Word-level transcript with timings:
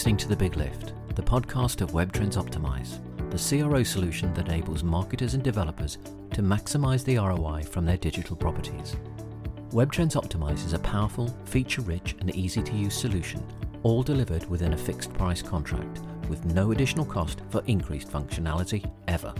listening 0.00 0.16
to 0.16 0.28
The 0.28 0.36
Big 0.36 0.56
Lift, 0.56 0.94
the 1.14 1.20
podcast 1.20 1.82
of 1.82 1.90
WebTrends 1.90 2.38
Optimize, 2.42 3.00
the 3.30 3.60
CRO 3.62 3.82
solution 3.82 4.32
that 4.32 4.48
enables 4.48 4.82
marketers 4.82 5.34
and 5.34 5.42
developers 5.42 5.98
to 6.32 6.40
maximize 6.40 7.04
the 7.04 7.18
ROI 7.18 7.64
from 7.64 7.84
their 7.84 7.98
digital 7.98 8.34
properties. 8.34 8.96
WebTrends 9.72 10.16
Optimize 10.16 10.64
is 10.64 10.72
a 10.72 10.78
powerful, 10.78 11.28
feature 11.44 11.82
rich, 11.82 12.16
and 12.20 12.34
easy 12.34 12.62
to 12.62 12.72
use 12.72 12.94
solution, 12.94 13.46
all 13.82 14.02
delivered 14.02 14.48
within 14.48 14.72
a 14.72 14.78
fixed 14.78 15.12
price 15.12 15.42
contract 15.42 16.00
with 16.30 16.46
no 16.46 16.70
additional 16.70 17.04
cost 17.04 17.42
for 17.50 17.62
increased 17.66 18.10
functionality 18.10 18.90
ever. 19.06 19.34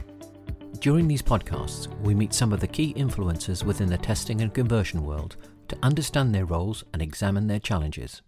During 0.81 1.09
these 1.09 1.23
podcasts, 1.23 1.87
we 2.03 2.15
meet 2.15 2.35
some 2.35 2.53
of 2.53 2.61
the 2.61 2.69
key 2.69 2.93
influencers 2.99 3.65
within 3.65 3.89
the 3.89 3.97
testing 3.97 4.43
and 4.43 4.53
conversion 4.53 5.07
world 5.07 5.37
to 5.69 5.79
understand 5.83 6.35
their 6.35 6.45
roles 6.45 6.85
and 6.93 7.01
examine 7.01 7.47
their 7.47 7.61
challenges. 7.61 8.21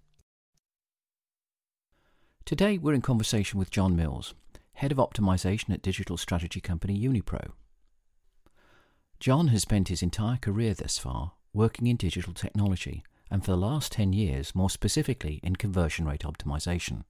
Today, 2.44 2.76
we're 2.76 2.94
in 2.94 3.02
conversation 3.02 3.60
with 3.60 3.70
John 3.70 3.94
Mills, 3.94 4.34
Head 4.74 4.90
of 4.90 4.98
Optimization 4.98 5.70
at 5.70 5.80
digital 5.80 6.16
strategy 6.16 6.60
company 6.60 6.98
Unipro. 6.98 7.52
John 9.20 9.48
has 9.48 9.62
spent 9.62 9.86
his 9.88 10.02
entire 10.02 10.38
career 10.38 10.74
thus 10.74 10.98
far 10.98 11.32
working 11.54 11.86
in 11.86 11.96
digital 11.96 12.32
technology, 12.32 13.04
and 13.30 13.44
for 13.44 13.52
the 13.52 13.56
last 13.56 13.92
10 13.92 14.12
years, 14.12 14.56
more 14.56 14.70
specifically 14.70 15.38
in 15.44 15.54
conversion 15.54 16.04
rate 16.04 16.22
optimization. 16.22 17.04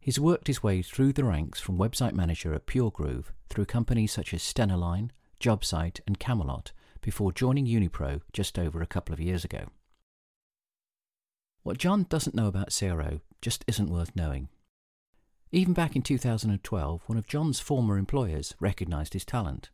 He's 0.00 0.18
worked 0.18 0.46
his 0.46 0.62
way 0.62 0.80
through 0.80 1.12
the 1.12 1.24
ranks 1.24 1.60
from 1.60 1.76
website 1.76 2.14
manager 2.14 2.54
at 2.54 2.66
PureGroove 2.66 3.26
through 3.50 3.66
companies 3.66 4.12
such 4.12 4.32
as 4.32 4.40
Stena 4.40 4.78
Line, 4.78 5.12
JobSite, 5.40 6.00
and 6.06 6.18
Camelot 6.18 6.72
before 7.02 7.32
joining 7.32 7.66
Unipro 7.66 8.22
just 8.32 8.58
over 8.58 8.80
a 8.80 8.86
couple 8.86 9.12
of 9.12 9.20
years 9.20 9.44
ago. 9.44 9.66
What 11.64 11.76
John 11.76 12.06
doesn't 12.08 12.34
know 12.34 12.46
about 12.46 12.74
CRO 12.76 13.20
just 13.40 13.64
isn't 13.66 13.90
worth 13.90 14.14
knowing. 14.14 14.48
Even 15.52 15.72
back 15.72 15.96
in 15.96 16.02
2012, 16.02 17.02
one 17.06 17.18
of 17.18 17.26
John's 17.26 17.60
former 17.60 17.98
employers 17.98 18.54
recognised 18.60 19.14
his 19.14 19.24
talent. 19.24 19.70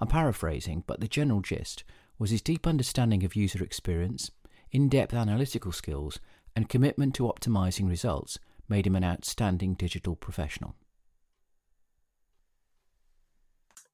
I'm 0.00 0.08
paraphrasing, 0.08 0.84
but 0.86 1.00
the 1.00 1.08
general 1.08 1.40
gist 1.40 1.84
was 2.18 2.30
his 2.30 2.42
deep 2.42 2.66
understanding 2.66 3.24
of 3.24 3.34
user 3.34 3.62
experience, 3.62 4.30
in 4.70 4.88
depth 4.88 5.14
analytical 5.14 5.72
skills, 5.72 6.20
and 6.54 6.68
commitment 6.68 7.14
to 7.16 7.24
optimising 7.24 7.88
results 7.88 8.38
made 8.68 8.86
him 8.86 8.96
an 8.96 9.04
outstanding 9.04 9.74
digital 9.74 10.14
professional. 10.14 10.74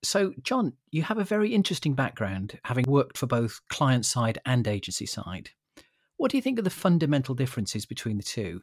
So, 0.03 0.33
John, 0.43 0.75
you 0.91 1.03
have 1.03 1.19
a 1.19 1.25
very 1.25 1.55
interesting 1.55 1.95
background, 1.95 2.59
having 2.65 2.87
worked 2.89 3.19
for 3.19 3.27
both 3.27 3.61
client 3.69 4.07
side 4.07 4.39
and 4.47 4.67
agency 4.67 5.07
side. 5.07 5.51
What 6.17 6.31
do 6.31 6.39
you 6.39 6.43
think 6.43 6.59
are 6.59 6.63
the 6.63 6.71
fundamental 6.71 7.35
differences 7.35 7.85
between 7.85 8.17
the 8.17 8.23
two? 8.23 8.63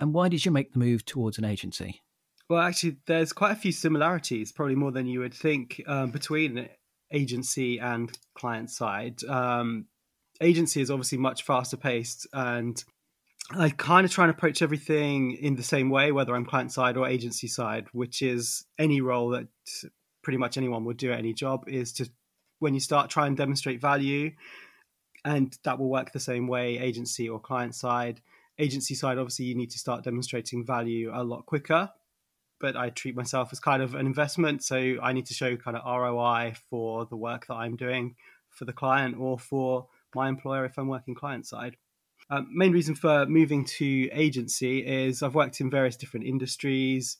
And 0.00 0.14
why 0.14 0.28
did 0.28 0.44
you 0.44 0.50
make 0.50 0.72
the 0.72 0.78
move 0.78 1.04
towards 1.04 1.38
an 1.38 1.44
agency? 1.44 2.02
Well, 2.48 2.62
actually, 2.62 2.96
there's 3.06 3.32
quite 3.32 3.52
a 3.52 3.56
few 3.56 3.72
similarities, 3.72 4.52
probably 4.52 4.74
more 4.74 4.92
than 4.92 5.06
you 5.06 5.20
would 5.20 5.34
think, 5.34 5.82
um, 5.86 6.10
between 6.10 6.68
agency 7.12 7.78
and 7.78 8.10
client 8.34 8.70
side. 8.70 9.22
Um, 9.24 9.86
agency 10.40 10.80
is 10.80 10.90
obviously 10.90 11.18
much 11.18 11.42
faster 11.42 11.76
paced 11.76 12.26
and 12.32 12.82
I 13.50 13.70
kind 13.70 14.04
of 14.04 14.10
try 14.10 14.24
and 14.24 14.30
approach 14.30 14.60
everything 14.60 15.32
in 15.32 15.56
the 15.56 15.62
same 15.62 15.88
way, 15.88 16.12
whether 16.12 16.34
I'm 16.34 16.44
client 16.44 16.70
side 16.70 16.96
or 16.96 17.08
agency 17.08 17.48
side, 17.48 17.86
which 17.92 18.20
is 18.20 18.66
any 18.78 19.00
role 19.00 19.30
that 19.30 19.48
pretty 20.22 20.36
much 20.36 20.58
anyone 20.58 20.84
would 20.84 20.98
do 20.98 21.12
at 21.12 21.18
any 21.18 21.32
job 21.32 21.64
is 21.66 21.92
to 21.94 22.10
when 22.58 22.74
you 22.74 22.80
start 22.80 23.08
try 23.08 23.26
and 23.26 23.36
demonstrate 23.36 23.80
value 23.80 24.32
and 25.24 25.56
that 25.64 25.78
will 25.78 25.88
work 25.88 26.12
the 26.12 26.20
same 26.20 26.46
way 26.46 26.78
agency 26.78 27.28
or 27.28 27.40
client 27.40 27.74
side 27.74 28.20
agency 28.58 28.94
side 28.94 29.18
obviously 29.18 29.44
you 29.44 29.54
need 29.54 29.70
to 29.70 29.78
start 29.78 30.04
demonstrating 30.04 30.64
value 30.64 31.10
a 31.14 31.22
lot 31.22 31.46
quicker 31.46 31.88
but 32.60 32.76
i 32.76 32.90
treat 32.90 33.16
myself 33.16 33.50
as 33.52 33.60
kind 33.60 33.82
of 33.82 33.94
an 33.94 34.06
investment 34.06 34.62
so 34.62 34.96
i 35.02 35.12
need 35.12 35.26
to 35.26 35.34
show 35.34 35.56
kind 35.56 35.76
of 35.76 35.84
roi 35.84 36.52
for 36.68 37.06
the 37.06 37.16
work 37.16 37.46
that 37.46 37.54
i'm 37.54 37.76
doing 37.76 38.14
for 38.50 38.64
the 38.64 38.72
client 38.72 39.16
or 39.18 39.38
for 39.38 39.86
my 40.14 40.28
employer 40.28 40.64
if 40.64 40.78
i'm 40.78 40.88
working 40.88 41.14
client 41.14 41.46
side 41.46 41.76
um, 42.30 42.48
main 42.52 42.72
reason 42.72 42.94
for 42.94 43.24
moving 43.26 43.64
to 43.64 44.08
agency 44.12 44.86
is 44.86 45.22
I've 45.22 45.34
worked 45.34 45.60
in 45.60 45.70
various 45.70 45.96
different 45.96 46.26
industries 46.26 47.16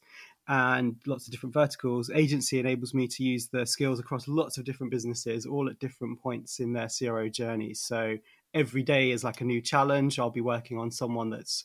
and 0.48 0.96
lots 1.06 1.26
of 1.26 1.32
different 1.32 1.54
verticals. 1.54 2.10
Agency 2.10 2.58
enables 2.58 2.94
me 2.94 3.06
to 3.08 3.22
use 3.22 3.48
the 3.48 3.66
skills 3.66 4.00
across 4.00 4.28
lots 4.28 4.58
of 4.58 4.64
different 4.64 4.90
businesses, 4.90 5.46
all 5.46 5.68
at 5.68 5.78
different 5.78 6.20
points 6.20 6.58
in 6.58 6.72
their 6.72 6.88
CRO 6.88 7.28
journey. 7.28 7.74
So 7.74 8.16
every 8.58 8.82
day 8.82 9.10
is 9.10 9.24
like 9.24 9.40
a 9.40 9.44
new 9.44 9.60
challenge. 9.60 10.18
I'll 10.18 10.30
be 10.30 10.40
working 10.40 10.78
on 10.78 10.90
someone 10.90 11.30
that's 11.30 11.64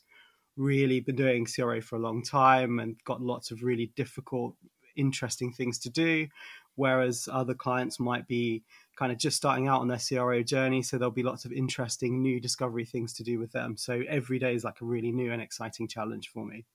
really 0.56 1.00
been 1.00 1.16
doing 1.16 1.46
CRO 1.46 1.82
for 1.82 1.96
a 1.96 2.00
long 2.00 2.22
time 2.24 2.80
and 2.80 2.96
got 3.04 3.22
lots 3.22 3.52
of 3.52 3.64
really 3.64 3.92
difficult, 3.96 4.56
interesting 4.96 5.52
things 5.52 5.80
to 5.80 5.90
do. 5.90 6.28
Whereas 6.76 7.28
other 7.32 7.54
clients 7.54 8.00
might 8.00 8.28
be 8.28 8.64
kind 8.98 9.12
of 9.12 9.18
just 9.18 9.38
starting 9.38 9.68
out 9.68 9.82
on 9.82 9.88
their 9.88 10.00
CRO 10.00 10.42
journey. 10.44 10.82
So 10.82 10.98
there'll 10.98 11.12
be 11.12 11.24
lots 11.24 11.46
of 11.46 11.52
interesting 11.52 12.22
new 12.22 12.40
discovery 12.40 12.86
things 12.86 13.14
to 13.14 13.24
do 13.24 13.40
with 13.40 13.52
them. 13.52 13.78
So 13.78 14.04
every 14.08 14.40
day 14.40 14.56
is 14.56 14.64
like 14.64 14.82
a 14.82 14.86
really 14.86 15.12
new 15.12 15.32
and 15.32 15.42
exciting 15.42 15.88
challenge 15.88 16.30
for 16.30 16.46
me. 16.46 16.66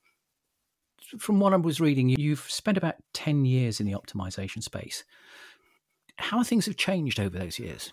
From 1.18 1.40
what 1.40 1.52
I 1.52 1.56
was 1.56 1.80
reading, 1.80 2.08
you've 2.08 2.50
spent 2.50 2.76
about 2.76 2.96
10 3.14 3.44
years 3.44 3.80
in 3.80 3.86
the 3.86 3.92
optimization 3.92 4.62
space. 4.62 5.04
How 6.16 6.42
things 6.42 6.66
have 6.66 6.76
changed 6.76 7.20
over 7.20 7.38
those 7.38 7.58
years? 7.58 7.92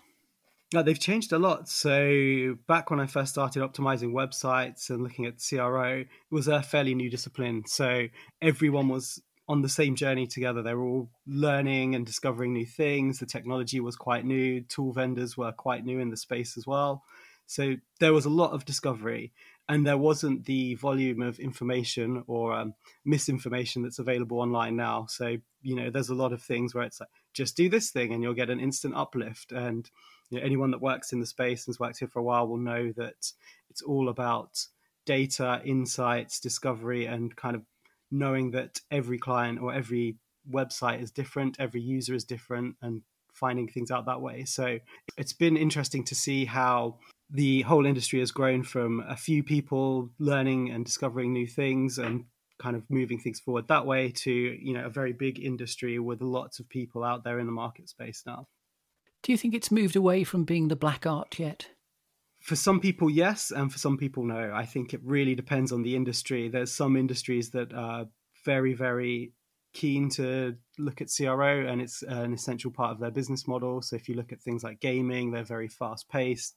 Yeah, 0.72 0.82
they've 0.82 0.98
changed 0.98 1.32
a 1.32 1.38
lot. 1.38 1.68
So 1.68 2.56
back 2.66 2.90
when 2.90 2.98
I 2.98 3.06
first 3.06 3.32
started 3.32 3.62
optimizing 3.62 4.12
websites 4.12 4.90
and 4.90 5.02
looking 5.02 5.26
at 5.26 5.40
CRO, 5.40 6.00
it 6.00 6.08
was 6.30 6.48
a 6.48 6.62
fairly 6.62 6.94
new 6.94 7.08
discipline. 7.08 7.64
So 7.66 8.08
everyone 8.42 8.88
was 8.88 9.22
on 9.48 9.62
the 9.62 9.68
same 9.68 9.94
journey 9.94 10.26
together. 10.26 10.62
They 10.62 10.74
were 10.74 10.84
all 10.84 11.10
learning 11.26 11.94
and 11.94 12.04
discovering 12.04 12.52
new 12.52 12.66
things. 12.66 13.20
The 13.20 13.26
technology 13.26 13.78
was 13.78 13.94
quite 13.94 14.24
new. 14.24 14.60
Tool 14.62 14.92
vendors 14.92 15.36
were 15.36 15.52
quite 15.52 15.84
new 15.84 16.00
in 16.00 16.10
the 16.10 16.16
space 16.16 16.56
as 16.58 16.66
well. 16.66 17.04
So 17.46 17.76
there 18.00 18.12
was 18.12 18.24
a 18.24 18.30
lot 18.30 18.50
of 18.50 18.64
discovery, 18.64 19.32
and 19.68 19.86
there 19.86 19.96
wasn't 19.96 20.46
the 20.46 20.74
volume 20.74 21.22
of 21.22 21.38
information 21.38 22.24
or 22.26 22.52
um, 22.52 22.74
misinformation 23.04 23.82
that's 23.82 24.00
available 24.00 24.40
online 24.40 24.74
now. 24.74 25.06
So 25.08 25.36
you 25.62 25.74
know, 25.74 25.90
there's 25.90 26.10
a 26.10 26.14
lot 26.14 26.32
of 26.32 26.42
things 26.42 26.74
where 26.74 26.84
it's 26.84 27.00
like 27.00 27.08
just 27.34 27.56
do 27.56 27.68
this 27.68 27.90
thing 27.90 28.12
and 28.12 28.22
you'll 28.22 28.34
get 28.34 28.50
an 28.50 28.60
instant 28.60 28.94
uplift. 28.94 29.50
And 29.50 29.90
you 30.30 30.38
know, 30.38 30.44
anyone 30.44 30.70
that 30.72 30.80
works 30.80 31.12
in 31.12 31.20
the 31.20 31.26
space 31.26 31.66
and 31.66 31.72
has 31.72 31.80
worked 31.80 31.98
here 31.98 32.08
for 32.08 32.18
a 32.20 32.24
while 32.24 32.46
will 32.46 32.56
know 32.56 32.92
that 32.96 33.32
it's 33.70 33.82
all 33.82 34.08
about 34.08 34.66
data, 35.04 35.60
insights, 35.64 36.40
discovery, 36.40 37.06
and 37.06 37.34
kind 37.36 37.56
of 37.56 37.62
knowing 38.10 38.50
that 38.52 38.80
every 38.90 39.18
client 39.18 39.60
or 39.60 39.72
every 39.72 40.16
website 40.50 41.02
is 41.02 41.10
different, 41.10 41.56
every 41.58 41.80
user 41.80 42.14
is 42.14 42.24
different, 42.24 42.76
and 42.82 43.02
finding 43.32 43.68
things 43.68 43.90
out 43.90 44.06
that 44.06 44.20
way. 44.20 44.44
So 44.44 44.78
it's 45.16 45.32
been 45.32 45.56
interesting 45.56 46.04
to 46.04 46.14
see 46.14 46.44
how 46.44 46.98
the 47.30 47.62
whole 47.62 47.86
industry 47.86 48.20
has 48.20 48.30
grown 48.30 48.62
from 48.62 49.04
a 49.08 49.16
few 49.16 49.42
people 49.42 50.10
learning 50.18 50.70
and 50.70 50.84
discovering 50.84 51.32
new 51.32 51.46
things 51.46 51.98
and 51.98 52.24
kind 52.58 52.76
of 52.76 52.82
moving 52.88 53.18
things 53.18 53.40
forward 53.40 53.68
that 53.68 53.84
way 53.84 54.10
to 54.10 54.32
you 54.32 54.72
know 54.72 54.86
a 54.86 54.88
very 54.88 55.12
big 55.12 55.38
industry 55.38 55.98
with 55.98 56.22
lots 56.22 56.58
of 56.58 56.68
people 56.70 57.04
out 57.04 57.22
there 57.22 57.38
in 57.38 57.44
the 57.44 57.52
market 57.52 57.86
space 57.88 58.22
now 58.26 58.46
do 59.26 59.32
you 59.32 59.38
think 59.38 59.54
it's 59.54 59.72
moved 59.72 59.96
away 59.96 60.22
from 60.22 60.44
being 60.44 60.68
the 60.68 60.76
black 60.76 61.04
art 61.04 61.36
yet 61.36 61.68
for 62.46 62.54
some 62.54 62.78
people, 62.78 63.10
yes, 63.10 63.50
and 63.50 63.72
for 63.72 63.78
some 63.78 63.98
people, 63.98 64.22
no. 64.22 64.52
I 64.54 64.64
think 64.64 64.94
it 64.94 65.00
really 65.02 65.34
depends 65.34 65.72
on 65.72 65.82
the 65.82 65.96
industry. 65.96 66.48
There's 66.48 66.70
some 66.70 66.96
industries 66.96 67.50
that 67.50 67.74
are 67.74 68.06
very, 68.44 68.72
very 68.72 69.32
keen 69.74 70.08
to 70.10 70.54
look 70.78 71.00
at 71.00 71.10
CRO, 71.10 71.66
and 71.66 71.82
it's 71.82 72.02
an 72.02 72.32
essential 72.32 72.70
part 72.70 72.92
of 72.92 73.00
their 73.00 73.10
business 73.10 73.48
model. 73.48 73.82
So 73.82 73.96
if 73.96 74.08
you 74.08 74.14
look 74.14 74.30
at 74.30 74.40
things 74.40 74.62
like 74.62 74.78
gaming, 74.78 75.32
they're 75.32 75.42
very 75.42 75.66
fast 75.66 76.08
paced. 76.08 76.54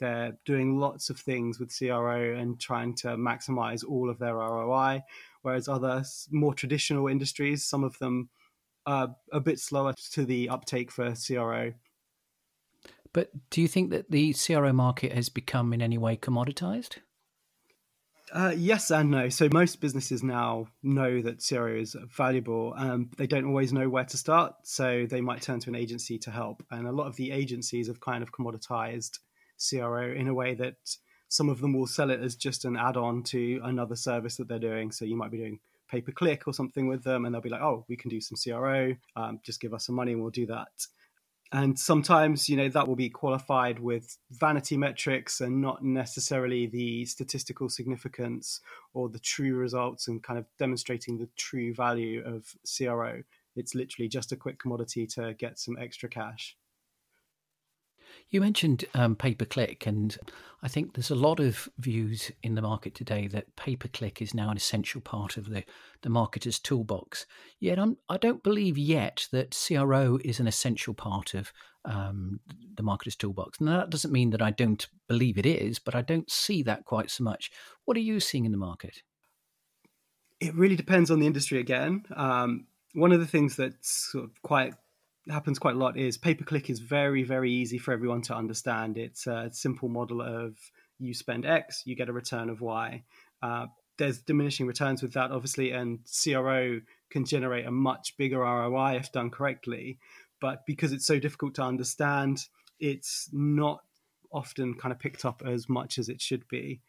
They're 0.00 0.36
doing 0.44 0.78
lots 0.78 1.08
of 1.08 1.18
things 1.18 1.58
with 1.58 1.74
CRO 1.74 2.34
and 2.34 2.60
trying 2.60 2.94
to 2.96 3.16
maximize 3.16 3.88
all 3.88 4.10
of 4.10 4.18
their 4.18 4.34
ROI. 4.34 5.00
Whereas 5.40 5.66
other 5.66 6.04
more 6.30 6.52
traditional 6.52 7.08
industries, 7.08 7.64
some 7.64 7.84
of 7.84 7.98
them 8.00 8.28
are 8.84 9.16
a 9.32 9.40
bit 9.40 9.60
slower 9.60 9.94
to 10.12 10.26
the 10.26 10.50
uptake 10.50 10.90
for 10.90 11.14
CRO 11.14 11.72
but 13.12 13.30
do 13.50 13.60
you 13.60 13.68
think 13.68 13.90
that 13.90 14.10
the 14.10 14.34
CRO 14.34 14.72
market 14.72 15.12
has 15.12 15.28
become 15.28 15.72
in 15.72 15.82
any 15.82 15.98
way 15.98 16.16
commoditized? 16.16 16.98
Uh, 18.32 18.54
yes 18.56 18.90
and 18.90 19.10
no. 19.10 19.28
So 19.28 19.48
most 19.52 19.80
businesses 19.80 20.22
now 20.22 20.68
know 20.82 21.20
that 21.20 21.44
CRO 21.46 21.76
is 21.76 21.94
valuable. 22.16 22.72
Um, 22.76 23.10
they 23.18 23.26
don't 23.26 23.44
always 23.44 23.74
know 23.74 23.90
where 23.90 24.04
to 24.04 24.16
start, 24.16 24.54
so 24.62 25.06
they 25.08 25.20
might 25.20 25.42
turn 25.42 25.60
to 25.60 25.68
an 25.68 25.76
agency 25.76 26.18
to 26.20 26.30
help. 26.30 26.62
And 26.70 26.86
a 26.86 26.92
lot 26.92 27.08
of 27.08 27.16
the 27.16 27.30
agencies 27.30 27.88
have 27.88 28.00
kind 28.00 28.22
of 28.22 28.32
commoditized 28.32 29.18
CRO 29.68 30.10
in 30.10 30.28
a 30.28 30.34
way 30.34 30.54
that 30.54 30.76
some 31.28 31.50
of 31.50 31.60
them 31.60 31.74
will 31.74 31.86
sell 31.86 32.10
it 32.10 32.20
as 32.20 32.34
just 32.34 32.64
an 32.64 32.76
add-on 32.76 33.22
to 33.24 33.60
another 33.64 33.96
service 33.96 34.36
that 34.36 34.48
they're 34.48 34.58
doing. 34.58 34.92
So 34.92 35.04
you 35.04 35.16
might 35.16 35.30
be 35.30 35.38
doing 35.38 35.60
pay 35.90 36.00
per 36.00 36.12
click 36.12 36.48
or 36.48 36.54
something 36.54 36.86
with 36.88 37.04
them, 37.04 37.26
and 37.26 37.34
they'll 37.34 37.42
be 37.42 37.50
like, 37.50 37.60
"Oh, 37.60 37.84
we 37.86 37.96
can 37.96 38.08
do 38.08 38.20
some 38.20 38.38
CRO. 38.42 38.94
Um, 39.14 39.40
just 39.44 39.60
give 39.60 39.74
us 39.74 39.86
some 39.86 39.94
money, 39.94 40.12
and 40.12 40.22
we'll 40.22 40.30
do 40.30 40.46
that." 40.46 40.68
And 41.52 41.78
sometimes 41.78 42.48
you 42.48 42.56
know 42.56 42.68
that 42.68 42.88
will 42.88 42.96
be 42.96 43.10
qualified 43.10 43.78
with 43.78 44.16
vanity 44.30 44.76
metrics 44.76 45.40
and 45.40 45.60
not 45.60 45.84
necessarily 45.84 46.66
the 46.66 47.04
statistical 47.04 47.68
significance 47.68 48.60
or 48.94 49.08
the 49.08 49.18
true 49.18 49.54
results 49.54 50.08
and 50.08 50.22
kind 50.22 50.38
of 50.38 50.46
demonstrating 50.58 51.18
the 51.18 51.28
true 51.36 51.74
value 51.74 52.22
of 52.24 52.54
cro 52.76 53.22
it's 53.54 53.74
literally 53.74 54.08
just 54.08 54.32
a 54.32 54.36
quick 54.36 54.58
commodity 54.58 55.06
to 55.06 55.34
get 55.34 55.58
some 55.58 55.76
extra 55.78 56.08
cash 56.08 56.56
you 58.30 58.40
mentioned 58.40 58.84
um, 58.94 59.16
pay 59.16 59.34
per 59.34 59.44
click, 59.44 59.86
and 59.86 60.16
I 60.62 60.68
think 60.68 60.94
there's 60.94 61.10
a 61.10 61.16
lot 61.16 61.40
of 61.40 61.68
views 61.78 62.30
in 62.42 62.54
the 62.54 62.62
market 62.62 62.94
today 62.94 63.26
that 63.28 63.56
pay 63.56 63.76
per 63.76 63.88
click 63.88 64.22
is 64.22 64.34
now 64.34 64.50
an 64.50 64.56
essential 64.56 65.00
part 65.00 65.36
of 65.36 65.50
the, 65.50 65.64
the 66.02 66.08
marketer's 66.08 66.58
toolbox. 66.58 67.26
Yet 67.58 67.78
I'm, 67.78 67.96
I 68.08 68.16
do 68.16 68.28
not 68.28 68.42
believe 68.42 68.78
yet 68.78 69.26
that 69.32 69.56
CRO 69.56 70.18
is 70.24 70.40
an 70.40 70.46
essential 70.46 70.94
part 70.94 71.34
of 71.34 71.52
um, 71.84 72.40
the 72.76 72.82
marketer's 72.82 73.16
toolbox. 73.16 73.60
Now, 73.60 73.78
that 73.78 73.90
doesn't 73.90 74.12
mean 74.12 74.30
that 74.30 74.42
I 74.42 74.50
don't 74.50 74.86
believe 75.08 75.36
it 75.36 75.46
is, 75.46 75.78
but 75.78 75.94
I 75.94 76.02
don't 76.02 76.30
see 76.30 76.62
that 76.62 76.84
quite 76.84 77.10
so 77.10 77.24
much. 77.24 77.50
What 77.84 77.96
are 77.96 78.00
you 78.00 78.20
seeing 78.20 78.44
in 78.44 78.52
the 78.52 78.58
market? 78.58 79.02
It 80.40 80.54
really 80.54 80.76
depends 80.76 81.10
on 81.10 81.18
the 81.18 81.26
industry 81.26 81.58
again. 81.58 82.04
Um, 82.14 82.66
one 82.94 83.12
of 83.12 83.20
the 83.20 83.26
things 83.26 83.56
that's 83.56 84.10
sort 84.12 84.24
of 84.24 84.42
quite 84.42 84.74
happens 85.30 85.58
quite 85.58 85.74
a 85.74 85.78
lot 85.78 85.96
is 85.96 86.18
pay 86.18 86.34
per 86.34 86.44
click 86.44 86.68
is 86.68 86.80
very 86.80 87.22
very 87.22 87.50
easy 87.50 87.78
for 87.78 87.92
everyone 87.92 88.22
to 88.22 88.34
understand. 88.34 88.98
It's 88.98 89.26
a 89.26 89.50
simple 89.52 89.88
model 89.88 90.20
of 90.20 90.56
you 90.98 91.14
spend 91.14 91.44
X, 91.44 91.82
you 91.84 91.96
get 91.96 92.08
a 92.08 92.12
return 92.12 92.48
of 92.48 92.60
Y. 92.60 93.04
Uh, 93.42 93.66
there's 93.98 94.22
diminishing 94.22 94.66
returns 94.66 95.02
with 95.02 95.12
that, 95.14 95.30
obviously, 95.30 95.72
and 95.72 96.00
CRO 96.06 96.80
can 97.10 97.24
generate 97.24 97.66
a 97.66 97.70
much 97.70 98.16
bigger 98.16 98.38
ROI 98.38 98.96
if 98.96 99.12
done 99.12 99.30
correctly. 99.30 99.98
But 100.40 100.66
because 100.66 100.92
it's 100.92 101.06
so 101.06 101.18
difficult 101.18 101.54
to 101.56 101.62
understand, 101.62 102.46
it's 102.80 103.28
not 103.32 103.80
often 104.32 104.74
kind 104.74 104.92
of 104.92 104.98
picked 104.98 105.24
up 105.24 105.42
as 105.46 105.68
much 105.68 105.98
as 105.98 106.08
it 106.08 106.20
should 106.20 106.48
be. 106.48 106.80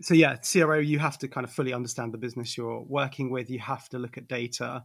So 0.00 0.14
yeah, 0.14 0.36
CRO, 0.36 0.78
you 0.78 0.98
have 0.98 1.18
to 1.18 1.28
kind 1.28 1.44
of 1.44 1.52
fully 1.52 1.72
understand 1.72 2.14
the 2.14 2.18
business 2.18 2.56
you're 2.56 2.80
working 2.80 3.30
with. 3.30 3.50
You 3.50 3.58
have 3.58 3.88
to 3.90 3.98
look 3.98 4.16
at 4.16 4.28
data, 4.28 4.84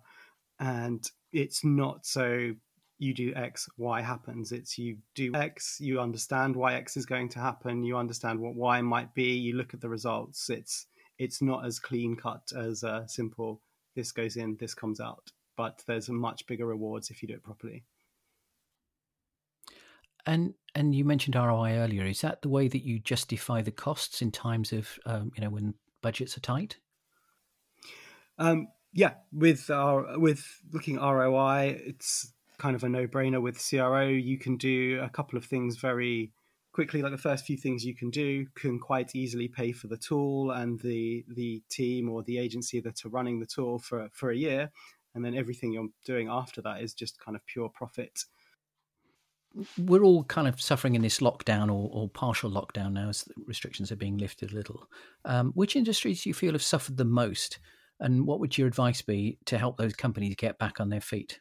and 0.60 1.04
it's 1.32 1.64
not 1.64 2.06
so 2.06 2.54
you 3.00 3.14
do 3.14 3.34
X, 3.36 3.70
Y 3.78 4.02
happens. 4.02 4.52
It's 4.52 4.78
you 4.78 4.98
do 5.16 5.32
X, 5.34 5.80
you 5.80 6.00
understand 6.00 6.56
why 6.56 6.76
X 6.76 6.98
is 6.98 7.06
going 7.06 7.30
to 7.30 7.40
happen, 7.40 7.84
you 7.84 7.98
understand 7.98 8.40
what 8.40 8.56
Y 8.56 8.82
might 8.82 9.14
be, 9.14 9.34
you 9.34 9.56
look 9.56 9.74
at 9.74 9.82
the 9.82 9.90
results. 9.90 10.50
It's 10.50 10.88
it's 11.20 11.42
not 11.42 11.66
as 11.66 11.80
clean 11.80 12.16
cut 12.16 12.52
as 12.56 12.84
a 12.84 13.06
simple 13.08 13.62
this 13.96 14.12
goes 14.12 14.38
in, 14.38 14.58
this 14.60 14.74
comes 14.74 15.00
out. 15.00 15.32
But 15.56 15.84
there's 15.86 16.10
much 16.10 16.48
bigger 16.48 16.66
rewards 16.66 17.10
if 17.10 17.22
you 17.22 17.28
do 17.28 17.36
it 17.36 17.44
properly. 17.44 17.84
And 20.26 20.54
and 20.74 20.96
you 20.96 21.06
mentioned 21.06 21.36
ROI 21.36 21.78
earlier. 21.78 22.06
Is 22.06 22.22
that 22.22 22.42
the 22.42 22.50
way 22.50 22.68
that 22.68 22.84
you 22.84 23.00
justify 23.00 23.62
the 23.62 23.72
costs 23.72 24.22
in 24.22 24.32
times 24.32 24.72
of 24.72 24.98
um, 25.06 25.32
you 25.36 25.42
know 25.42 25.50
when 25.50 25.76
budgets 26.02 26.38
are 26.38 26.42
tight? 26.42 26.78
Um, 28.40 28.70
yeah, 28.94 29.16
with 29.32 29.70
our 29.70 30.18
with 30.18 30.62
looking 30.72 30.98
at 30.98 31.04
ROI, 31.04 31.82
it's 31.86 32.33
kind 32.58 32.76
of 32.76 32.84
a 32.84 32.90
no-brainer 32.90 33.42
with 33.42 33.64
CRO. 33.68 34.08
You 34.08 34.38
can 34.38 34.58
do 34.58 35.00
a 35.02 35.10
couple 35.10 35.38
of 35.38 35.46
things 35.46 35.78
very 35.78 36.32
quickly. 36.74 37.02
Like 37.02 37.12
the 37.12 37.18
first 37.18 37.46
few 37.46 37.58
things 37.58 37.86
you 37.86 37.96
can 37.96 38.10
do 38.10 38.46
can 38.56 38.80
quite 38.80 39.16
easily 39.16 39.48
pay 39.48 39.72
for 39.72 39.88
the 39.88 39.98
tool 39.98 40.52
and 40.52 40.80
the 40.82 41.24
the 41.30 41.64
team 41.70 42.10
or 42.10 42.24
the 42.24 42.38
agency 42.38 42.80
that 42.82 43.06
are 43.06 43.10
running 43.10 43.40
the 43.40 43.46
tool 43.46 43.80
for 43.80 44.10
for 44.12 44.32
a 44.32 44.36
year, 44.36 44.72
and 45.16 45.24
then 45.24 45.36
everything 45.36 45.72
you're 45.72 45.88
doing 46.06 46.28
after 46.30 46.62
that 46.62 46.82
is 46.82 46.94
just 46.94 47.20
kind 47.20 47.36
of 47.36 47.46
pure 47.46 47.70
profit. 47.70 48.26
We're 49.78 50.04
all 50.04 50.24
kind 50.24 50.48
of 50.48 50.60
suffering 50.60 50.96
in 50.96 51.04
this 51.04 51.20
lockdown 51.20 51.68
or, 51.68 51.88
or 51.94 52.10
partial 52.10 52.50
lockdown 52.50 52.94
now 52.94 53.10
as 53.10 53.28
restrictions 53.46 53.92
are 53.92 53.96
being 53.96 54.18
lifted 54.18 54.52
a 54.52 54.56
little. 54.56 54.88
Um, 55.26 55.52
which 55.54 55.76
industries 55.76 56.24
do 56.24 56.30
you 56.30 56.34
feel 56.34 56.54
have 56.54 56.64
suffered 56.64 56.98
the 56.98 57.06
most? 57.06 57.60
And 58.00 58.26
what 58.26 58.40
would 58.40 58.58
your 58.58 58.68
advice 58.68 59.04
be 59.04 59.38
to 59.46 59.60
help 59.60 59.78
those 59.78 59.94
companies 59.94 60.34
get 60.36 60.58
back 60.58 60.80
on 60.80 60.90
their 60.90 61.02
feet? 61.02 61.40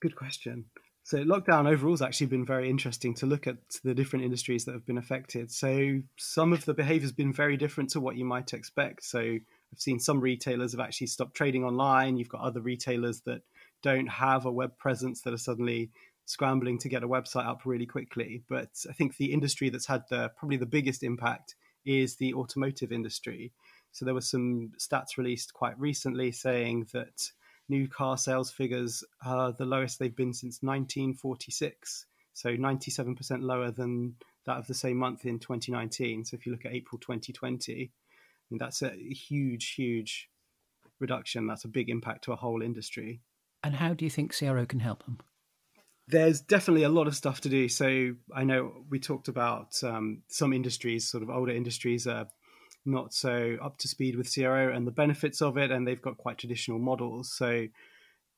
Good 0.00 0.16
question. 0.16 0.66
So 1.02 1.18
lockdown 1.18 1.70
overall 1.70 1.92
has 1.92 2.02
actually 2.02 2.26
been 2.26 2.44
very 2.44 2.68
interesting 2.68 3.14
to 3.14 3.26
look 3.26 3.46
at 3.46 3.58
the 3.84 3.94
different 3.94 4.24
industries 4.24 4.64
that 4.64 4.72
have 4.72 4.84
been 4.84 4.98
affected. 4.98 5.52
So 5.52 6.00
some 6.16 6.52
of 6.52 6.64
the 6.64 6.74
behavior 6.74 7.02
has 7.02 7.12
been 7.12 7.32
very 7.32 7.56
different 7.56 7.90
to 7.90 8.00
what 8.00 8.16
you 8.16 8.24
might 8.24 8.52
expect. 8.52 9.04
So 9.04 9.20
I've 9.20 9.78
seen 9.78 10.00
some 10.00 10.20
retailers 10.20 10.72
have 10.72 10.80
actually 10.80 11.06
stopped 11.06 11.36
trading 11.36 11.64
online. 11.64 12.16
You've 12.16 12.28
got 12.28 12.40
other 12.40 12.60
retailers 12.60 13.20
that 13.20 13.42
don't 13.82 14.08
have 14.08 14.46
a 14.46 14.52
web 14.52 14.76
presence 14.78 15.20
that 15.22 15.32
are 15.32 15.38
suddenly 15.38 15.90
scrambling 16.24 16.78
to 16.80 16.88
get 16.88 17.04
a 17.04 17.08
website 17.08 17.46
up 17.46 17.60
really 17.64 17.86
quickly. 17.86 18.42
But 18.48 18.70
I 18.90 18.92
think 18.92 19.16
the 19.16 19.32
industry 19.32 19.68
that's 19.68 19.86
had 19.86 20.02
the 20.10 20.32
probably 20.36 20.56
the 20.56 20.66
biggest 20.66 21.04
impact 21.04 21.54
is 21.84 22.16
the 22.16 22.34
automotive 22.34 22.90
industry. 22.90 23.52
So 23.92 24.04
there 24.04 24.14
were 24.14 24.20
some 24.20 24.72
stats 24.78 25.16
released 25.16 25.54
quite 25.54 25.78
recently 25.78 26.32
saying 26.32 26.88
that 26.92 27.30
new 27.68 27.88
car 27.88 28.16
sales 28.16 28.50
figures 28.50 29.04
are 29.24 29.52
the 29.52 29.64
lowest 29.64 29.98
they've 29.98 30.14
been 30.14 30.32
since 30.32 30.62
1946. 30.62 32.06
So 32.32 32.50
97% 32.50 33.42
lower 33.42 33.70
than 33.70 34.14
that 34.44 34.58
of 34.58 34.66
the 34.66 34.74
same 34.74 34.98
month 34.98 35.24
in 35.24 35.38
2019. 35.38 36.24
So 36.24 36.36
if 36.36 36.46
you 36.46 36.52
look 36.52 36.64
at 36.64 36.72
April 36.72 36.98
2020, 36.98 37.90
that's 38.50 38.82
a 38.82 38.90
huge, 38.90 39.72
huge 39.72 40.28
reduction. 41.00 41.46
That's 41.46 41.64
a 41.64 41.68
big 41.68 41.88
impact 41.88 42.24
to 42.24 42.32
a 42.32 42.36
whole 42.36 42.62
industry. 42.62 43.20
And 43.62 43.74
how 43.74 43.94
do 43.94 44.04
you 44.04 44.10
think 44.10 44.36
CRO 44.36 44.66
can 44.66 44.80
help 44.80 45.04
them? 45.04 45.18
There's 46.08 46.40
definitely 46.40 46.84
a 46.84 46.88
lot 46.88 47.08
of 47.08 47.16
stuff 47.16 47.40
to 47.40 47.48
do. 47.48 47.68
So 47.68 48.14
I 48.32 48.44
know 48.44 48.84
we 48.88 49.00
talked 49.00 49.26
about 49.26 49.82
um, 49.82 50.22
some 50.28 50.52
industries, 50.52 51.08
sort 51.08 51.24
of 51.24 51.30
older 51.30 51.52
industries, 51.52 52.06
are 52.06 52.28
not 52.86 53.12
so 53.12 53.56
up 53.62 53.78
to 53.78 53.88
speed 53.88 54.16
with 54.16 54.32
CRO 54.32 54.72
and 54.72 54.86
the 54.86 54.92
benefits 54.92 55.42
of 55.42 55.56
it, 55.56 55.70
and 55.70 55.86
they've 55.86 56.00
got 56.00 56.16
quite 56.16 56.38
traditional 56.38 56.78
models. 56.78 57.32
So 57.32 57.66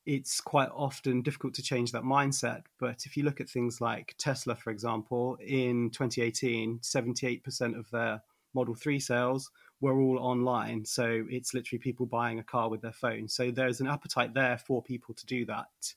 it's 0.05 0.41
quite 0.41 0.69
often 0.73 1.21
difficult 1.21 1.53
to 1.55 1.61
change 1.61 1.91
that 1.91 2.03
mindset. 2.03 2.63
But 2.79 3.05
if 3.05 3.15
you 3.15 3.23
look 3.23 3.39
at 3.39 3.49
things 3.49 3.79
like 3.79 4.15
Tesla, 4.17 4.55
for 4.55 4.71
example, 4.71 5.37
in 5.39 5.91
2018, 5.91 6.79
78% 6.79 7.77
of 7.77 7.89
their 7.91 8.21
Model 8.53 8.73
3 8.73 8.99
sales 8.99 9.51
were 9.81 9.99
all 9.99 10.17
online. 10.17 10.85
So 10.85 11.25
it's 11.29 11.53
literally 11.53 11.79
people 11.79 12.05
buying 12.05 12.39
a 12.39 12.43
car 12.43 12.69
with 12.69 12.81
their 12.81 12.91
phone. 12.91 13.27
So 13.27 13.51
there's 13.51 13.81
an 13.81 13.87
appetite 13.87 14.33
there 14.33 14.57
for 14.57 14.81
people 14.81 15.13
to 15.15 15.25
do 15.25 15.45
that. 15.45 15.93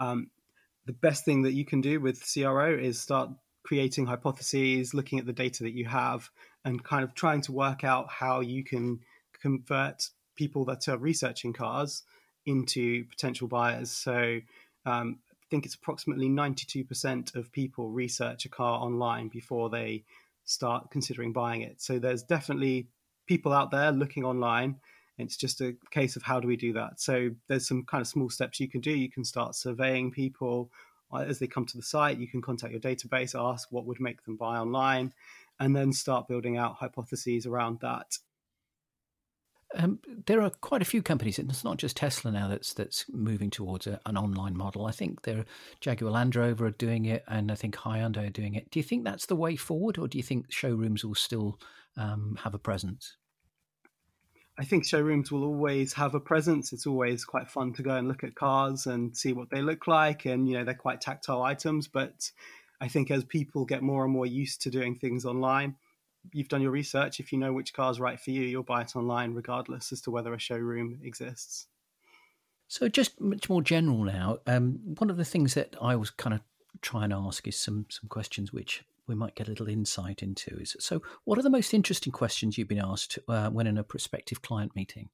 Um, 0.00 0.30
the 0.86 0.92
best 0.92 1.24
thing 1.24 1.42
that 1.42 1.52
you 1.52 1.64
can 1.64 1.80
do 1.80 2.00
with 2.00 2.24
CRO 2.32 2.72
is 2.78 3.00
start 3.00 3.30
creating 3.68 4.06
hypotheses, 4.06 4.94
looking 4.94 5.18
at 5.18 5.26
the 5.26 5.32
data 5.32 5.62
that 5.62 5.74
you 5.74 5.84
have, 5.84 6.30
and 6.64 6.82
kind 6.82 7.04
of 7.04 7.14
trying 7.14 7.42
to 7.42 7.52
work 7.52 7.84
out 7.84 8.08
how 8.08 8.40
you 8.40 8.64
can 8.64 8.98
convert 9.42 10.08
people 10.36 10.64
that 10.64 10.88
are 10.88 10.96
researching 10.96 11.52
cars 11.52 12.02
into 12.46 13.04
potential 13.04 13.46
buyers. 13.46 13.90
So 13.90 14.40
um, 14.86 15.18
I 15.30 15.44
think 15.50 15.66
it's 15.66 15.74
approximately 15.74 16.30
92% 16.30 17.34
of 17.36 17.52
people 17.52 17.90
research 17.90 18.46
a 18.46 18.48
car 18.48 18.80
online 18.80 19.28
before 19.28 19.68
they 19.68 20.02
start 20.46 20.90
considering 20.90 21.34
buying 21.34 21.60
it. 21.60 21.82
So 21.82 21.98
there's 21.98 22.22
definitely 22.22 22.88
people 23.26 23.52
out 23.52 23.70
there 23.70 23.92
looking 23.92 24.24
online. 24.24 24.76
It's 25.18 25.36
just 25.36 25.60
a 25.60 25.76
case 25.90 26.16
of 26.16 26.22
how 26.22 26.40
do 26.40 26.48
we 26.48 26.56
do 26.56 26.72
that. 26.72 27.02
So 27.02 27.32
there's 27.48 27.68
some 27.68 27.84
kind 27.84 28.00
of 28.00 28.06
small 28.06 28.30
steps 28.30 28.60
you 28.60 28.68
can 28.68 28.80
do. 28.80 28.92
You 28.92 29.10
can 29.10 29.26
start 29.26 29.54
surveying 29.56 30.10
people 30.10 30.70
as 31.12 31.38
they 31.38 31.46
come 31.46 31.66
to 31.66 31.76
the 31.76 31.82
site. 31.82 32.18
You 32.18 32.28
can 32.28 32.42
contact 32.42 32.72
your 32.72 32.80
database, 32.80 33.38
ask 33.38 33.68
what 33.70 33.86
would 33.86 34.00
make 34.00 34.24
them 34.24 34.36
buy 34.36 34.58
online, 34.58 35.12
and 35.60 35.74
then 35.74 35.92
start 35.92 36.28
building 36.28 36.56
out 36.56 36.76
hypotheses 36.76 37.46
around 37.46 37.80
that. 37.80 38.18
Um, 39.74 40.00
there 40.26 40.40
are 40.40 40.50
quite 40.50 40.80
a 40.80 40.86
few 40.86 41.02
companies, 41.02 41.38
and 41.38 41.50
it's 41.50 41.64
not 41.64 41.76
just 41.76 41.98
Tesla 41.98 42.30
now 42.30 42.48
that's 42.48 42.72
that's 42.72 43.04
moving 43.10 43.50
towards 43.50 43.86
a, 43.86 44.00
an 44.06 44.16
online 44.16 44.56
model. 44.56 44.86
I 44.86 44.92
think 44.92 45.22
there, 45.22 45.44
Jaguar 45.80 46.10
Land 46.10 46.36
Rover 46.36 46.66
are 46.66 46.70
doing 46.70 47.04
it, 47.04 47.22
and 47.28 47.52
I 47.52 47.54
think 47.54 47.76
Hyundai 47.76 48.28
are 48.28 48.30
doing 48.30 48.54
it. 48.54 48.70
Do 48.70 48.78
you 48.78 48.82
think 48.82 49.04
that's 49.04 49.26
the 49.26 49.36
way 49.36 49.56
forward, 49.56 49.98
or 49.98 50.08
do 50.08 50.16
you 50.16 50.24
think 50.24 50.46
showrooms 50.50 51.04
will 51.04 51.14
still 51.14 51.60
um, 51.98 52.38
have 52.44 52.54
a 52.54 52.58
presence? 52.58 53.18
I 54.58 54.64
think 54.64 54.84
showrooms 54.84 55.30
will 55.30 55.44
always 55.44 55.92
have 55.92 56.16
a 56.16 56.20
presence. 56.20 56.72
It's 56.72 56.86
always 56.86 57.24
quite 57.24 57.48
fun 57.48 57.72
to 57.74 57.82
go 57.82 57.94
and 57.94 58.08
look 58.08 58.24
at 58.24 58.34
cars 58.34 58.86
and 58.86 59.16
see 59.16 59.32
what 59.32 59.50
they 59.50 59.62
look 59.62 59.86
like, 59.86 60.24
and 60.24 60.48
you 60.48 60.58
know 60.58 60.64
they're 60.64 60.74
quite 60.74 61.00
tactile 61.00 61.42
items. 61.42 61.86
But 61.86 62.30
I 62.80 62.88
think 62.88 63.10
as 63.12 63.24
people 63.24 63.64
get 63.64 63.82
more 63.82 64.02
and 64.02 64.12
more 64.12 64.26
used 64.26 64.62
to 64.62 64.70
doing 64.70 64.96
things 64.96 65.24
online, 65.24 65.76
you've 66.32 66.48
done 66.48 66.60
your 66.60 66.72
research. 66.72 67.20
If 67.20 67.32
you 67.32 67.38
know 67.38 67.52
which 67.52 67.72
car 67.72 67.90
is 67.92 68.00
right 68.00 68.18
for 68.18 68.32
you, 68.32 68.42
you'll 68.42 68.64
buy 68.64 68.82
it 68.82 68.96
online, 68.96 69.32
regardless 69.32 69.92
as 69.92 70.00
to 70.02 70.10
whether 70.10 70.34
a 70.34 70.40
showroom 70.40 70.98
exists. 71.04 71.68
So, 72.66 72.88
just 72.88 73.20
much 73.20 73.48
more 73.48 73.62
general 73.62 74.02
now. 74.02 74.38
Um, 74.46 74.80
one 74.98 75.08
of 75.08 75.16
the 75.16 75.24
things 75.24 75.54
that 75.54 75.76
I 75.80 75.94
was 75.94 76.10
kind 76.10 76.34
of 76.34 76.40
try 76.82 77.04
and 77.04 77.12
ask 77.12 77.46
is 77.46 77.56
some 77.56 77.86
some 77.90 78.08
questions 78.08 78.52
which 78.52 78.82
we 79.08 79.14
might 79.14 79.34
get 79.34 79.48
a 79.48 79.50
little 79.50 79.68
insight 79.68 80.22
into. 80.22 80.56
Is 80.58 80.76
so, 80.78 81.02
what 81.24 81.38
are 81.38 81.42
the 81.42 81.50
most 81.50 81.74
interesting 81.74 82.12
questions 82.12 82.56
you've 82.56 82.68
been 82.68 82.84
asked 82.84 83.18
uh, 83.28 83.50
when 83.50 83.66
in 83.66 83.78
a 83.78 83.82
prospective 83.82 84.42
client 84.42 84.76
meeting? 84.76 85.08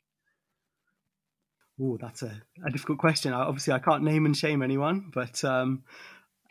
Oh, 1.80 1.96
that's 2.00 2.22
a, 2.22 2.42
a, 2.64 2.70
difficult 2.70 2.98
question. 2.98 3.32
Obviously, 3.32 3.72
I 3.72 3.80
can't 3.80 4.04
name 4.04 4.26
and 4.26 4.36
shame 4.36 4.62
anyone, 4.62 5.10
but 5.12 5.42
um, 5.44 5.82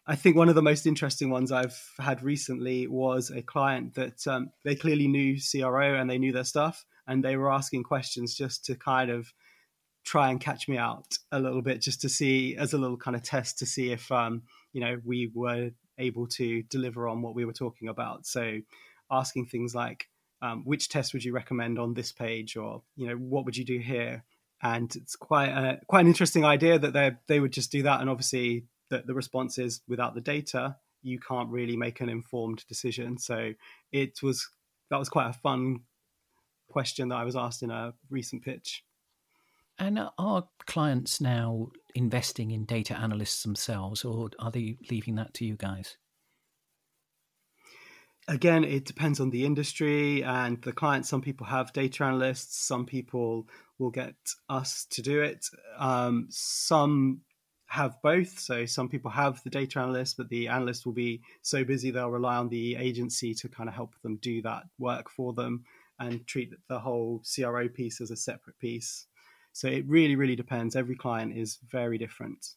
I 0.05 0.15
think 0.15 0.35
one 0.35 0.49
of 0.49 0.55
the 0.55 0.61
most 0.61 0.85
interesting 0.85 1.29
ones 1.29 1.51
I've 1.51 1.79
had 1.97 2.23
recently 2.23 2.87
was 2.87 3.29
a 3.29 3.41
client 3.41 3.95
that 3.95 4.27
um, 4.27 4.49
they 4.65 4.75
clearly 4.75 5.07
knew 5.07 5.37
CRO 5.39 5.95
and 5.95 6.09
they 6.09 6.17
knew 6.17 6.33
their 6.33 6.43
stuff, 6.43 6.85
and 7.07 7.23
they 7.23 7.37
were 7.37 7.51
asking 7.51 7.83
questions 7.83 8.35
just 8.35 8.65
to 8.65 8.75
kind 8.75 9.09
of 9.09 9.31
try 10.03 10.29
and 10.29 10.41
catch 10.41 10.67
me 10.67 10.77
out 10.77 11.17
a 11.31 11.39
little 11.39 11.61
bit, 11.61 11.81
just 11.81 12.01
to 12.01 12.09
see 12.09 12.57
as 12.57 12.73
a 12.73 12.77
little 12.77 12.97
kind 12.97 13.15
of 13.15 13.23
test 13.23 13.59
to 13.59 13.65
see 13.65 13.91
if 13.91 14.11
um, 14.11 14.43
you 14.73 14.81
know 14.81 14.99
we 15.05 15.31
were 15.33 15.71
able 15.97 16.27
to 16.27 16.63
deliver 16.63 17.07
on 17.07 17.21
what 17.21 17.35
we 17.35 17.45
were 17.45 17.53
talking 17.53 17.87
about. 17.87 18.25
So 18.25 18.59
asking 19.11 19.47
things 19.47 19.75
like, 19.75 20.07
um, 20.41 20.63
which 20.65 20.89
test 20.89 21.13
would 21.13 21.23
you 21.23 21.33
recommend 21.33 21.79
on 21.79 21.93
this 21.93 22.11
page, 22.11 22.57
or 22.57 22.83
you 22.95 23.07
know, 23.07 23.15
what 23.15 23.45
would 23.45 23.57
you 23.57 23.65
do 23.65 23.79
here? 23.79 24.23
And 24.61 24.93
it's 24.95 25.15
quite 25.15 25.49
a, 25.49 25.79
quite 25.87 26.01
an 26.01 26.07
interesting 26.07 26.45
idea 26.45 26.79
that 26.79 26.93
they 26.93 27.11
they 27.27 27.39
would 27.39 27.53
just 27.53 27.71
do 27.71 27.83
that, 27.83 28.01
and 28.01 28.09
obviously 28.09 28.65
the, 28.89 29.03
the 29.05 29.13
response 29.13 29.57
is 29.57 29.81
without 29.87 30.15
the 30.15 30.21
data, 30.21 30.77
you 31.01 31.19
can't 31.19 31.49
really 31.49 31.77
make 31.77 32.01
an 32.01 32.09
informed 32.09 32.65
decision. 32.67 33.17
So 33.17 33.53
it 33.91 34.21
was 34.21 34.49
that 34.89 34.99
was 34.99 35.09
quite 35.09 35.29
a 35.29 35.33
fun 35.33 35.81
question 36.69 37.09
that 37.09 37.15
I 37.15 37.23
was 37.23 37.35
asked 37.35 37.63
in 37.63 37.71
a 37.71 37.93
recent 38.09 38.43
pitch. 38.43 38.83
And 39.79 39.99
are 40.17 40.47
clients 40.65 41.19
now 41.19 41.69
investing 41.95 42.51
in 42.51 42.65
data 42.65 42.95
analysts 42.97 43.43
themselves, 43.43 44.05
or 44.05 44.29
are 44.39 44.51
they 44.51 44.77
leaving 44.89 45.15
that 45.15 45.33
to 45.35 45.45
you 45.45 45.55
guys? 45.55 45.97
Again, 48.27 48.63
it 48.63 48.85
depends 48.85 49.19
on 49.19 49.31
the 49.31 49.45
industry 49.45 50.23
and 50.23 50.61
the 50.61 50.71
client. 50.71 51.05
Some 51.05 51.21
people 51.21 51.45
have 51.47 51.73
data 51.73 52.05
analysts, 52.05 52.57
some 52.65 52.85
people 52.85 53.47
will 53.79 53.89
get 53.89 54.15
us 54.47 54.85
to 54.91 55.01
do 55.01 55.21
it. 55.21 55.45
Um, 55.77 56.27
some 56.29 57.21
have 57.73 57.99
both. 58.03 58.39
So 58.39 58.67
some 58.67 58.87
people 58.87 59.09
have 59.09 59.43
the 59.43 59.49
data 59.49 59.79
analyst, 59.79 60.17
but 60.17 60.29
the 60.29 60.47
analyst 60.47 60.85
will 60.85 60.93
be 60.93 61.21
so 61.41 61.63
busy 61.63 61.89
they'll 61.89 62.11
rely 62.11 62.37
on 62.37 62.49
the 62.49 62.75
agency 62.75 63.33
to 63.33 63.49
kind 63.49 63.67
of 63.67 63.73
help 63.73 63.95
them 64.03 64.17
do 64.17 64.43
that 64.43 64.63
work 64.77 65.09
for 65.09 65.33
them 65.33 65.63
and 65.99 66.25
treat 66.27 66.51
the 66.69 66.79
whole 66.79 67.23
CRO 67.23 67.67
piece 67.67 67.99
as 67.99 68.11
a 68.11 68.15
separate 68.15 68.59
piece. 68.59 69.07
So 69.53 69.67
it 69.67 69.85
really, 69.87 70.15
really 70.15 70.35
depends. 70.35 70.75
Every 70.75 70.95
client 70.95 71.37
is 71.37 71.59
very 71.69 71.97
different. 71.97 72.55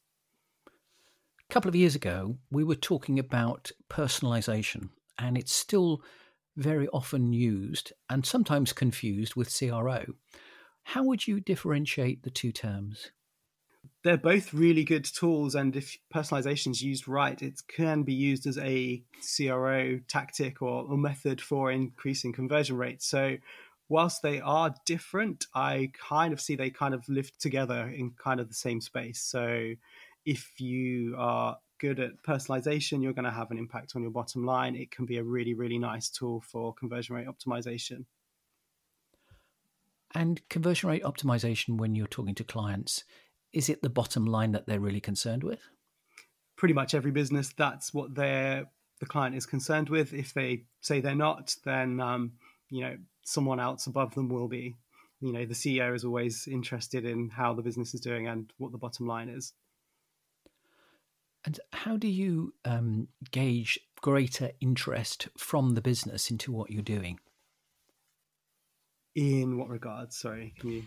A 1.49 1.53
couple 1.53 1.69
of 1.69 1.77
years 1.77 1.95
ago, 1.95 2.39
we 2.51 2.65
were 2.65 2.75
talking 2.75 3.19
about 3.19 3.71
personalization, 3.89 4.89
and 5.19 5.39
it's 5.39 5.55
still 5.55 6.03
very 6.57 6.89
often 6.89 7.33
used 7.33 7.93
and 8.09 8.25
sometimes 8.25 8.73
confused 8.73 9.37
with 9.37 9.57
CRO. 9.57 10.07
How 10.85 11.05
would 11.05 11.27
you 11.27 11.39
differentiate 11.41 12.23
the 12.23 12.31
two 12.31 12.51
terms? 12.51 13.11
They're 14.03 14.17
both 14.17 14.55
really 14.55 14.85
good 14.85 15.05
tools, 15.05 15.55
and 15.55 15.77
if 15.77 15.99
personalization 16.15 16.71
is 16.71 16.83
used 16.83 17.07
right, 17.07 17.41
it 17.43 17.61
can 17.69 18.05
be 18.05 18.15
used 18.15 18.47
as 18.47 18.57
a 18.59 19.03
CRO 19.21 20.01
tactic 20.09 20.63
or, 20.63 20.85
or 20.85 20.97
method 20.97 21.41
for 21.41 21.71
increasing 21.71 22.33
conversion 22.33 22.77
rates. 22.77 23.07
So 23.07 23.37
whilst 23.89 24.23
they 24.23 24.41
are 24.41 24.75
different, 24.85 25.47
I 25.55 25.91
kind 26.09 26.33
of 26.33 26.41
see 26.41 26.57
they 26.57 26.71
kind 26.71 26.95
of 26.95 27.09
live 27.09 27.37
together 27.39 27.89
in 27.89 28.13
kind 28.13 28.41
of 28.41 28.49
the 28.49 28.55
same 28.55 28.81
space. 28.81 29.21
So 29.21 29.75
if 30.25 30.61
you 30.61 31.15
are 31.19 31.57
good 31.79 32.01
at 32.01 32.23
personalization, 32.27 33.03
you're 33.03 33.13
going 33.13 33.25
to 33.25 33.31
have 33.31 33.51
an 33.51 33.59
impact 33.59 33.93
on 33.95 34.03
your 34.03 34.11
bottom 34.11 34.45
line. 34.45 34.75
It 34.75 34.91
can 34.91 35.07
be 35.07 35.19
a 35.19 35.25
really, 35.25 35.55
really 35.55 35.79
nice 35.79 36.09
tool 36.09 36.41
for 36.41 36.75
conversion 36.75 37.15
rate 37.15 37.27
optimization. 37.27 38.05
And 40.15 40.41
conversion 40.49 40.89
rate 40.89 41.03
optimization, 41.03 41.79
when 41.79 41.95
you're 41.95 42.07
talking 42.07 42.35
to 42.37 42.45
clients, 42.45 43.05
is 43.53 43.69
it 43.69 43.83
the 43.83 43.91
bottom 43.91 44.25
line 44.25 44.53
that 44.53 44.67
they're 44.67 44.81
really 44.81 45.01
concerned 45.01 45.45
with? 45.45 45.61
Pretty 46.57 46.75
much 46.75 46.95
every 46.95 47.11
business, 47.11 47.53
that's 47.57 47.93
what 47.93 48.15
their 48.15 48.67
the 48.99 49.07
client 49.07 49.37
is 49.37 49.45
concerned 49.45 49.91
with. 49.91 50.15
If 50.15 50.33
they 50.33 50.65
say 50.81 51.01
they're 51.01 51.15
not, 51.15 51.55
then 51.65 52.01
um, 52.01 52.33
you 52.71 52.81
know 52.81 52.97
someone 53.27 53.59
else 53.59 53.87
above 53.87 54.15
them 54.15 54.29
will 54.29 54.49
be. 54.49 54.77
You 55.21 55.33
know, 55.33 55.45
the 55.45 55.55
CEO 55.55 55.95
is 55.95 56.05
always 56.05 56.47
interested 56.47 57.05
in 57.05 57.29
how 57.29 57.55
the 57.55 57.63
business 57.63 57.93
is 57.93 58.01
doing 58.01 58.29
and 58.29 58.51
what 58.57 58.71
the 58.71 58.79
bottom 58.79 59.07
line 59.07 59.29
is. 59.29 59.53
And 61.45 61.59
how 61.73 61.97
do 61.97 62.09
you 62.09 62.55
um, 62.65 63.09
gauge 63.31 63.79
greater 64.01 64.51
interest 64.61 65.29
from 65.37 65.75
the 65.75 65.81
business 65.81 66.31
into 66.31 66.53
what 66.53 66.71
you're 66.71 66.83
doing? 66.83 67.19
In 69.15 69.59
what 69.59 69.69
regards? 69.69 70.17
Sorry, 70.17 70.55
can 70.59 70.71
you? 70.71 70.83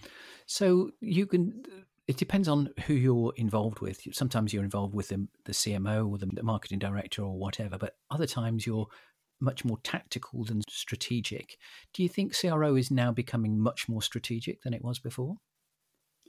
So 0.45 0.91
you 1.01 1.25
can. 1.25 1.63
It 2.07 2.17
depends 2.17 2.47
on 2.47 2.69
who 2.85 2.93
you're 2.93 3.33
involved 3.35 3.79
with. 3.79 4.01
Sometimes 4.13 4.53
you're 4.53 4.63
involved 4.63 4.95
with 4.95 5.09
the, 5.09 5.27
the 5.45 5.51
CMO 5.51 6.09
or 6.09 6.17
the 6.17 6.43
marketing 6.43 6.79
director 6.79 7.21
or 7.21 7.37
whatever, 7.37 7.77
but 7.77 7.95
other 8.09 8.25
times 8.25 8.65
you're 8.65 8.87
much 9.39 9.63
more 9.63 9.77
tactical 9.83 10.43
than 10.43 10.61
strategic. 10.69 11.57
Do 11.93 12.03
you 12.03 12.09
think 12.09 12.35
CRO 12.37 12.75
is 12.75 12.91
now 12.91 13.11
becoming 13.11 13.59
much 13.59 13.87
more 13.87 14.01
strategic 14.01 14.61
than 14.63 14.73
it 14.73 14.83
was 14.83 14.99
before? 14.99 15.37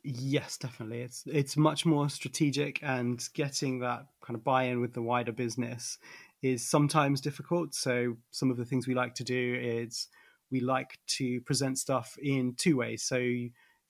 Yes, 0.03 0.57
definitely. 0.57 1.03
It's 1.03 1.25
it's 1.27 1.57
much 1.57 1.85
more 1.85 2.09
strategic, 2.09 2.79
and 2.83 3.23
getting 3.35 3.81
that 3.81 4.07
kind 4.25 4.35
of 4.35 4.43
buy-in 4.43 4.81
with 4.81 4.95
the 4.95 5.03
wider 5.03 5.33
business 5.33 5.99
is 6.43 6.67
sometimes 6.67 7.21
difficult. 7.21 7.75
So 7.75 8.17
some 8.31 8.51
of 8.51 8.57
the 8.57 8.65
things 8.65 8.87
we 8.87 8.95
like 8.95 9.15
to 9.17 9.25
do 9.25 9.59
is 9.61 10.09
we 10.51 10.61
like 10.61 10.99
to 11.19 11.41
present 11.43 11.79
stuff 11.79 12.17
in 12.21 12.55
two 12.57 12.79
ways. 12.79 13.03
So 13.03 13.19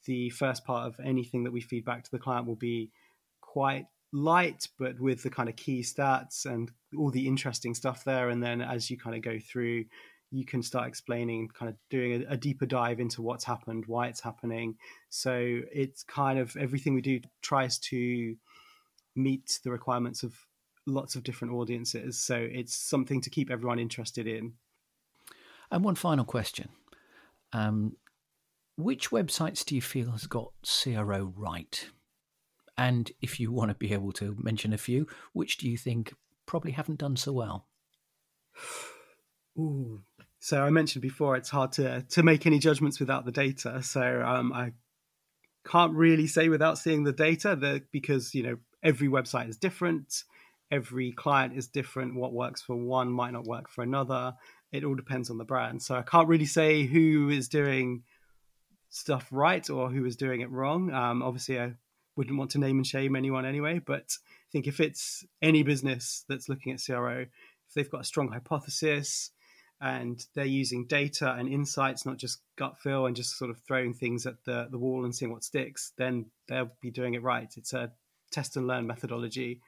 the 0.07 0.31
first 0.31 0.65
part 0.65 0.89
of 0.89 0.99
anything 1.05 1.45
that 1.45 1.53
we 1.53 1.61
feed 1.61 1.85
back 1.85 2.03
to 2.05 2.11
the 2.11 2.19
client 2.19 2.47
will 2.47 2.57
be 2.57 2.91
quite 3.41 3.87
light, 4.13 4.69
but 4.79 4.99
with 4.99 5.23
the 5.23 5.31
kind 5.31 5.49
of 5.49 5.57
key 5.57 5.81
stats 5.83 6.45
and 6.47 6.71
all 6.97 7.11
the 7.11 7.27
interesting 7.27 7.75
stuff 7.75 8.05
there. 8.05 8.31
And 8.31 8.43
then 8.43 8.61
as 8.61 8.91
you 8.91 8.99
kind 8.99 9.17
of 9.17 9.23
go 9.23 9.39
through, 9.39 9.85
you 10.33 10.45
can 10.45 10.63
start 10.63 10.89
explaining, 10.89 11.49
kind 11.49 11.69
of 11.69 11.77
doing 11.91 12.23
a, 12.23 12.35
a, 12.35 12.37
deeper 12.37 12.67
dive 12.67 13.01
into 13.01 13.21
what's 13.21 13.45
happened, 13.45 13.85
why 13.87 14.07
it's 14.07 14.21
happening. 14.21 14.77
So 15.09 15.61
it's 15.73 16.05
kind 16.05 16.39
of 16.39 16.57
everything 16.57 16.95
we 16.95 17.01
do 17.01 17.21
tries 17.43 17.79
to 17.79 18.37
meet 19.17 19.59
the 19.65 19.71
requirements 19.71 20.23
of 20.23 20.35
lots 20.87 21.17
of 21.17 21.25
different 21.25 21.55
audiences. 21.55 22.21
So 22.21 22.37
it's 22.37 22.75
something 22.75 23.21
to 23.23 23.31
keep 23.31 23.51
everyone 23.51 23.81
interested 23.81 24.27
in. 24.27 24.55
And 25.71 25.85
one 25.85 25.97
final 25.97 26.25
question. 26.25 26.69
Um, 27.53 27.97
which 28.77 29.11
websites 29.11 29.65
do 29.65 29.75
you 29.75 29.83
feel 29.83 30.13
has 30.13 30.27
got 30.27 30.53
CRO 30.65 31.33
right? 31.37 31.91
And 32.81 33.13
if 33.21 33.39
you 33.39 33.53
want 33.53 33.69
to 33.69 33.75
be 33.75 33.93
able 33.93 34.11
to 34.13 34.35
mention 34.39 34.73
a 34.73 34.79
few, 34.79 35.07
which 35.35 35.59
do 35.59 35.69
you 35.69 35.77
think 35.77 36.15
probably 36.47 36.73
haven't 36.73 37.01
done 37.01 37.15
so 37.15 37.31
well? 37.31 37.67
Ooh. 39.59 40.01
So 40.39 40.63
I 40.63 40.71
mentioned 40.71 41.03
before 41.03 41.37
it's 41.37 41.51
hard 41.51 41.73
to 41.73 42.07
to 42.09 42.23
make 42.23 42.47
any 42.47 42.59
judgments 42.59 42.99
without 42.99 43.27
the 43.27 43.33
data. 43.33 43.83
So 43.83 44.23
um, 44.23 44.55
I 44.55 44.73
can't 45.67 45.93
really 45.93 46.27
say 46.27 46.49
without 46.49 46.79
seeing 46.79 47.05
the 47.05 47.13
data 47.13 47.55
that 47.55 47.93
because 47.93 48.35
you 48.35 48.45
know 48.45 48.57
every 48.83 49.09
website 49.09 49.51
is 49.51 49.59
different, 49.59 50.25
every 50.71 51.13
client 51.13 51.55
is 51.55 51.69
different. 51.69 52.17
What 52.17 52.33
works 52.33 52.63
for 52.63 52.77
one 52.77 53.13
might 53.13 53.35
not 53.35 53.45
work 53.45 53.69
for 53.69 53.83
another. 53.83 54.33
It 54.73 54.85
all 54.85 54.95
depends 54.95 55.29
on 55.29 55.37
the 55.37 55.45
brand. 55.45 55.83
So 55.83 55.97
I 55.97 56.03
can't 56.03 56.29
really 56.29 56.47
say 56.47 56.87
who 56.87 57.29
is 57.29 57.47
doing 57.51 58.05
stuff 58.89 59.29
right 59.31 59.69
or 59.69 59.91
who 59.91 60.07
is 60.07 60.17
doing 60.17 60.41
it 60.41 60.51
wrong. 60.51 60.91
Um, 60.95 61.23
obviously, 61.23 61.61
I 61.61 61.75
wouldn't 62.17 62.39
want 62.39 62.51
to 62.53 62.59
name 62.59 62.77
and 62.77 62.87
shame 62.87 63.17
anyone 63.17 63.47
anyway, 63.47 63.81
but 63.85 64.17
I 64.23 64.49
think 64.53 64.67
if 64.67 64.81
it's 64.81 65.25
any 65.41 65.63
business 65.63 66.25
that's 66.29 66.49
looking 66.49 66.73
at 66.73 66.83
CRO, 66.85 67.21
if 67.21 67.75
they've 67.75 67.91
got 67.91 68.03
a 68.03 68.05
strong 68.05 68.29
hypothesis 68.29 69.31
and 69.81 70.25
they're 70.35 70.45
using 70.45 70.87
data 70.87 71.35
and 71.39 71.49
insights, 71.49 72.05
not 72.05 72.19
just 72.19 72.41
gut 72.57 72.77
feel 72.79 73.07
and 73.07 73.17
just 73.17 73.39
sort 73.39 73.51
of 73.51 73.59
throwing 73.61 73.95
things 73.95 74.27
at 74.27 74.45
the, 74.45 74.69
the 74.71 74.79
wall 74.79 75.05
and 75.05 75.15
seeing 75.15 75.33
what 75.33 75.45
sticks, 75.45 75.93
then 75.97 76.27
they'll 76.49 76.73
be 76.81 76.91
doing 76.91 77.15
it 77.15 77.23
right. 77.23 77.53
It's 77.57 77.73
a 77.73 77.91
test 78.31 78.57
and 78.57 78.67
learn 78.67 78.87
methodology. 78.87 79.61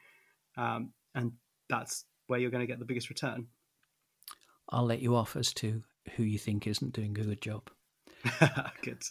Um, 0.56 0.92
and 1.14 1.32
that's 1.68 2.04
where 2.26 2.38
you're 2.38 2.50
going 2.50 2.66
to 2.66 2.70
get 2.70 2.78
the 2.78 2.84
biggest 2.84 3.08
return. 3.08 3.46
I'll 4.68 4.84
let 4.84 5.00
you 5.00 5.16
off 5.16 5.36
as 5.36 5.52
to 5.54 5.82
who 6.16 6.22
you 6.22 6.38
think 6.38 6.66
isn't 6.66 6.92
doing 6.92 7.16
a 7.18 7.22
good 7.22 7.40
job. 7.40 7.70
good. 8.82 9.02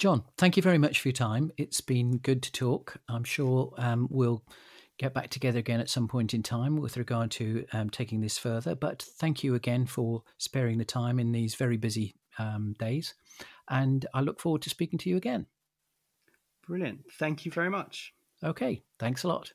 John, 0.00 0.24
thank 0.38 0.56
you 0.56 0.62
very 0.62 0.78
much 0.78 0.98
for 0.98 1.08
your 1.08 1.12
time. 1.12 1.52
It's 1.58 1.82
been 1.82 2.16
good 2.16 2.42
to 2.44 2.52
talk. 2.52 2.96
I'm 3.06 3.22
sure 3.22 3.74
um, 3.76 4.08
we'll 4.10 4.42
get 4.96 5.12
back 5.12 5.28
together 5.28 5.58
again 5.58 5.78
at 5.78 5.90
some 5.90 6.08
point 6.08 6.32
in 6.32 6.42
time 6.42 6.76
with 6.76 6.96
regard 6.96 7.30
to 7.32 7.66
um, 7.74 7.90
taking 7.90 8.22
this 8.22 8.38
further. 8.38 8.74
But 8.74 9.02
thank 9.02 9.44
you 9.44 9.54
again 9.54 9.84
for 9.84 10.22
sparing 10.38 10.78
the 10.78 10.86
time 10.86 11.18
in 11.20 11.32
these 11.32 11.54
very 11.54 11.76
busy 11.76 12.14
um, 12.38 12.74
days. 12.78 13.12
And 13.68 14.06
I 14.14 14.22
look 14.22 14.40
forward 14.40 14.62
to 14.62 14.70
speaking 14.70 14.98
to 15.00 15.10
you 15.10 15.18
again. 15.18 15.44
Brilliant. 16.66 17.00
Thank 17.18 17.44
you 17.44 17.52
very 17.52 17.68
much. 17.68 18.14
Okay. 18.42 18.82
Thanks 18.98 19.24
a 19.24 19.28
lot. 19.28 19.52